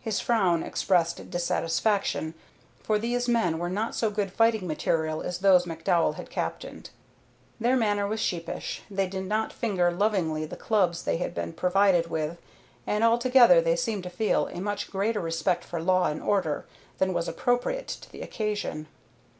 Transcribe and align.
His 0.00 0.18
frown 0.18 0.64
expressed 0.64 1.30
dissatisfaction, 1.30 2.34
for 2.82 2.98
these 2.98 3.28
men 3.28 3.60
were 3.60 3.70
not 3.70 3.94
so 3.94 4.10
good 4.10 4.32
fighting 4.32 4.66
material 4.66 5.22
as 5.22 5.38
those 5.38 5.66
McDowell 5.66 6.16
had 6.16 6.30
captained. 6.30 6.90
Their 7.60 7.76
manner 7.76 8.04
was 8.08 8.18
sheepish; 8.18 8.82
they 8.90 9.06
did 9.06 9.26
not 9.26 9.52
finger 9.52 9.92
lovingly 9.92 10.44
the 10.46 10.56
clubs 10.56 11.04
they 11.04 11.18
had 11.18 11.32
been 11.32 11.52
provided 11.52 12.10
with, 12.10 12.38
and 12.88 13.04
altogether 13.04 13.60
they 13.60 13.76
seemed 13.76 14.02
to 14.02 14.10
feel 14.10 14.48
a 14.48 14.60
much 14.60 14.90
greater 14.90 15.20
respect 15.20 15.62
for 15.62 15.80
law 15.80 16.06
and 16.06 16.20
order 16.20 16.66
than 16.98 17.14
was 17.14 17.28
appropriate 17.28 17.86
to 17.86 18.10
the 18.10 18.20
occasion. 18.22 18.88